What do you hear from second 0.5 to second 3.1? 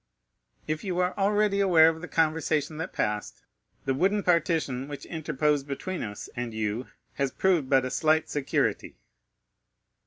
"If you are already aware of the conversation that